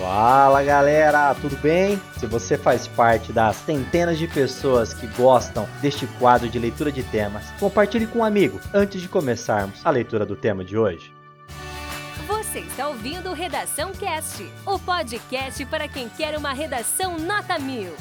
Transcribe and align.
Fala 0.00 0.62
galera, 0.62 1.34
tudo 1.34 1.58
bem? 1.58 2.00
Se 2.16 2.24
você 2.24 2.56
faz 2.56 2.88
parte 2.88 3.34
das 3.34 3.54
centenas 3.56 4.18
de 4.18 4.26
pessoas 4.26 4.94
que 4.94 5.06
gostam 5.08 5.68
deste 5.82 6.06
quadro 6.18 6.48
de 6.48 6.58
leitura 6.58 6.90
de 6.90 7.02
temas, 7.02 7.50
compartilhe 7.60 8.06
com 8.06 8.20
um 8.20 8.24
amigo 8.24 8.58
antes 8.72 9.02
de 9.02 9.08
começarmos 9.08 9.84
a 9.84 9.90
leitura 9.90 10.24
do 10.24 10.34
tema 10.34 10.64
de 10.64 10.78
hoje. 10.78 11.12
Você 12.26 12.60
está 12.60 12.88
ouvindo 12.88 13.34
Redação 13.34 13.92
Cast, 13.92 14.42
o 14.64 14.78
podcast 14.78 15.62
para 15.66 15.86
quem 15.86 16.08
quer 16.08 16.34
uma 16.34 16.54
redação 16.54 17.18
nota 17.18 17.58
mil. 17.58 17.92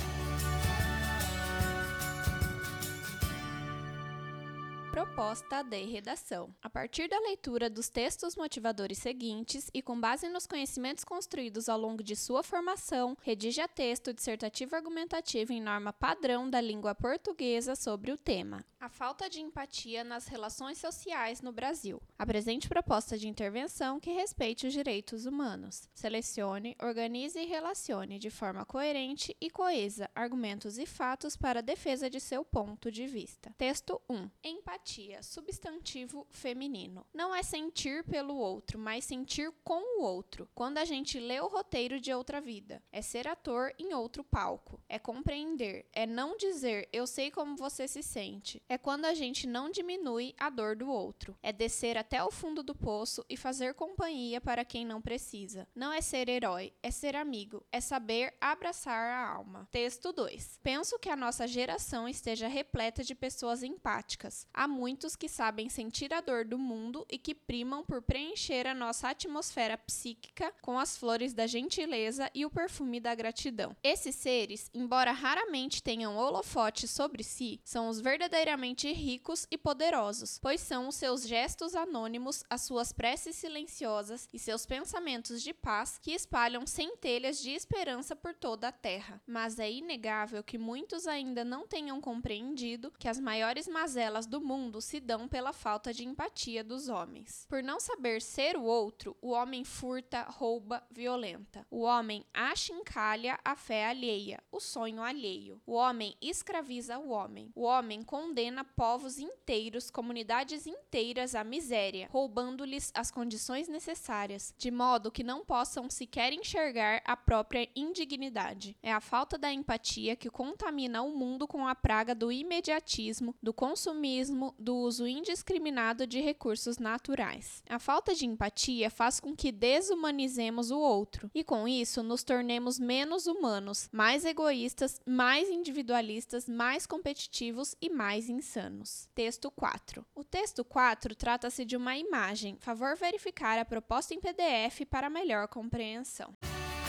Proposta 4.99 5.63
de 5.63 5.85
redação. 5.85 6.53
A 6.61 6.69
partir 6.69 7.07
da 7.07 7.17
leitura 7.21 7.69
dos 7.69 7.87
textos 7.87 8.35
motivadores 8.35 8.97
seguintes 8.97 9.71
e 9.73 9.81
com 9.81 9.97
base 9.97 10.27
nos 10.27 10.45
conhecimentos 10.45 11.05
construídos 11.05 11.69
ao 11.69 11.79
longo 11.79 12.03
de 12.03 12.17
sua 12.17 12.43
formação, 12.43 13.15
redija 13.21 13.65
texto 13.65 14.13
dissertativo 14.13 14.75
argumentativo 14.75 15.53
em 15.53 15.61
norma 15.61 15.93
padrão 15.93 16.49
da 16.49 16.59
língua 16.59 16.93
portuguesa 16.93 17.77
sobre 17.77 18.11
o 18.11 18.17
tema. 18.17 18.65
A 18.77 18.89
falta 18.89 19.29
de 19.29 19.41
empatia 19.41 20.03
nas 20.03 20.27
relações 20.27 20.77
sociais 20.77 21.41
no 21.41 21.51
Brasil. 21.51 22.01
Apresente 22.17 22.67
proposta 22.67 23.17
de 23.17 23.27
intervenção 23.27 23.99
que 23.99 24.11
respeite 24.11 24.67
os 24.67 24.73
direitos 24.73 25.25
humanos. 25.25 25.87
Selecione, 25.93 26.75
organize 26.81 27.39
e 27.39 27.45
relacione 27.45 28.19
de 28.19 28.29
forma 28.29 28.65
coerente 28.65 29.35
e 29.39 29.49
coesa 29.49 30.09
argumentos 30.13 30.77
e 30.77 30.85
fatos 30.85 31.37
para 31.37 31.61
defesa 31.61 32.09
de 32.09 32.19
seu 32.19 32.43
ponto 32.43 32.89
de 32.89 33.05
vista. 33.05 33.53
Texto 33.57 34.01
1. 34.09 34.29
Empatia 34.43 34.88
empatia, 34.89 35.21
substantivo 35.21 36.25
feminino. 36.31 37.05
Não 37.13 37.35
é 37.35 37.43
sentir 37.43 38.03
pelo 38.05 38.35
outro, 38.35 38.79
mas 38.79 39.05
sentir 39.05 39.51
com 39.63 39.99
o 39.99 40.03
outro. 40.03 40.49
Quando 40.55 40.79
a 40.79 40.85
gente 40.85 41.19
lê 41.19 41.39
o 41.39 41.47
roteiro 41.47 41.99
de 41.99 42.11
outra 42.11 42.41
vida, 42.41 42.81
é 42.91 43.01
ser 43.01 43.27
ator 43.27 43.73
em 43.77 43.93
outro 43.93 44.23
palco. 44.23 44.79
É 44.89 44.97
compreender, 44.97 45.85
é 45.93 46.07
não 46.07 46.35
dizer 46.37 46.89
eu 46.91 47.05
sei 47.05 47.29
como 47.29 47.55
você 47.55 47.87
se 47.87 48.01
sente. 48.01 48.61
É 48.67 48.77
quando 48.77 49.05
a 49.05 49.13
gente 49.13 49.45
não 49.45 49.69
diminui 49.69 50.33
a 50.37 50.49
dor 50.49 50.75
do 50.75 50.89
outro. 50.89 51.37
É 51.43 51.53
descer 51.53 51.97
até 51.97 52.23
o 52.23 52.31
fundo 52.31 52.63
do 52.63 52.73
poço 52.73 53.23
e 53.29 53.37
fazer 53.37 53.75
companhia 53.75 54.41
para 54.41 54.65
quem 54.65 54.85
não 54.85 55.01
precisa. 55.01 55.67
Não 55.75 55.93
é 55.93 56.01
ser 56.01 56.29
herói, 56.29 56.73
é 56.81 56.89
ser 56.89 57.15
amigo, 57.15 57.63
é 57.71 57.79
saber 57.79 58.33
abraçar 58.41 59.11
a 59.11 59.29
alma. 59.29 59.67
Texto 59.71 60.11
2. 60.11 60.59
Penso 60.63 60.97
que 60.97 61.09
a 61.09 61.15
nossa 61.15 61.47
geração 61.47 62.07
esteja 62.07 62.47
repleta 62.47 63.03
de 63.03 63.13
pessoas 63.13 63.61
empáticas. 63.61 64.47
Há 64.53 64.67
muitos 64.69 65.15
que 65.15 65.27
sabem 65.27 65.67
sentir 65.67 66.13
a 66.13 66.21
dor 66.21 66.45
do 66.45 66.57
mundo 66.57 67.05
e 67.09 67.17
que 67.17 67.33
primam 67.33 67.83
por 67.83 68.01
preencher 68.01 68.67
a 68.67 68.75
nossa 68.75 69.09
atmosfera 69.09 69.77
psíquica 69.77 70.53
com 70.61 70.77
as 70.77 70.95
flores 70.95 71.33
da 71.33 71.47
gentileza 71.47 72.29
e 72.33 72.45
o 72.45 72.49
perfume 72.49 72.99
da 72.99 73.15
gratidão. 73.15 73.75
Esses 73.83 74.15
seres, 74.15 74.69
embora 74.73 75.11
raramente 75.11 75.81
tenham 75.81 76.15
holofotes 76.15 76.91
sobre 76.91 77.23
si, 77.23 77.59
são 77.63 77.89
os 77.89 77.99
verdadeiramente 77.99 78.91
ricos 78.93 79.47
e 79.49 79.57
poderosos, 79.57 80.39
pois 80.41 80.61
são 80.61 80.87
os 80.87 80.95
seus 80.95 81.27
gestos 81.27 81.75
anônimos, 81.75 82.43
as 82.49 82.61
suas 82.61 82.93
preces 82.93 83.35
silenciosas 83.35 84.29
e 84.31 84.37
seus 84.37 84.65
pensamentos 84.65 85.41
de 85.41 85.53
paz 85.53 85.97
que 85.97 86.11
espalham 86.11 86.67
centelhas 86.67 87.41
de 87.41 87.51
esperança 87.51 88.15
por 88.15 88.35
toda 88.35 88.67
a 88.67 88.71
terra. 88.71 89.21
Mas 89.25 89.57
é 89.57 89.71
inegável 89.71 90.43
que 90.43 90.57
muitos 90.57 91.07
ainda 91.07 91.43
não 91.43 91.67
tenham 91.67 91.99
compreendido 91.99 92.93
que 92.99 93.07
as 93.07 93.19
maiores 93.19 93.67
mazelas 93.67 94.27
do 94.27 94.39
mundo 94.39 94.58
mundo 94.59 94.81
se 94.81 94.99
dão 94.99 95.27
pela 95.27 95.53
falta 95.53 95.93
de 95.93 96.05
empatia 96.05 96.63
dos 96.63 96.89
homens. 96.89 97.45
Por 97.47 97.63
não 97.63 97.79
saber 97.79 98.21
ser 98.21 98.57
o 98.57 98.63
outro, 98.63 99.15
o 99.21 99.29
homem 99.29 99.63
furta, 99.63 100.23
rouba, 100.23 100.83
violenta. 100.91 101.65
O 101.71 101.81
homem 101.81 102.25
achincalha 102.33 103.39
a 103.43 103.55
fé 103.55 103.87
alheia, 103.87 104.43
o 104.51 104.59
sonho 104.59 105.01
alheio. 105.01 105.61
O 105.65 105.73
homem 105.73 106.15
escraviza 106.21 106.99
o 106.99 107.09
homem. 107.09 107.51
O 107.55 107.63
homem 107.63 108.03
condena 108.03 108.63
povos 108.63 109.17
inteiros, 109.17 109.89
comunidades 109.89 110.67
inteiras 110.67 111.35
à 111.35 111.43
miséria, 111.43 112.09
roubando-lhes 112.11 112.91
as 112.93 113.09
condições 113.09 113.67
necessárias, 113.67 114.53
de 114.57 114.69
modo 114.69 115.11
que 115.11 115.23
não 115.23 115.45
possam 115.45 115.89
sequer 115.89 116.33
enxergar 116.33 117.01
a 117.05 117.15
própria 117.15 117.69
indignidade. 117.75 118.75
É 118.83 118.91
a 118.91 118.99
falta 118.99 119.37
da 119.37 119.51
empatia 119.51 120.15
que 120.15 120.29
contamina 120.29 121.01
o 121.01 121.15
mundo 121.15 121.47
com 121.47 121.65
a 121.65 121.73
praga 121.73 122.13
do 122.13 122.31
imediatismo, 122.31 123.33
do 123.41 123.53
consumismo, 123.53 124.48
do 124.57 124.75
uso 124.75 125.07
indiscriminado 125.07 126.07
de 126.07 126.19
recursos 126.19 126.77
naturais. 126.77 127.63
A 127.69 127.79
falta 127.79 128.15
de 128.15 128.25
empatia 128.25 128.89
faz 128.89 129.19
com 129.19 129.35
que 129.35 129.51
desumanizemos 129.51 130.71
o 130.71 130.79
outro 130.79 131.29
e, 131.33 131.43
com 131.43 131.67
isso, 131.67 132.01
nos 132.01 132.23
tornemos 132.23 132.79
menos 132.79 133.27
humanos, 133.27 133.89
mais 133.91 134.25
egoístas, 134.25 134.99
mais 135.05 135.49
individualistas, 135.49 136.47
mais 136.47 136.85
competitivos 136.85 137.75
e 137.81 137.89
mais 137.89 138.29
insanos. 138.29 139.07
Texto 139.13 139.51
4. 139.51 140.05
O 140.15 140.23
texto 140.23 140.63
4 140.63 141.15
trata-se 141.15 141.65
de 141.65 141.75
uma 141.75 141.97
imagem. 141.97 142.57
Favor 142.59 142.95
verificar 142.95 143.57
a 143.59 143.65
proposta 143.65 144.13
em 144.13 144.19
PDF 144.19 144.85
para 144.89 145.09
melhor 145.09 145.47
compreensão. 145.47 146.35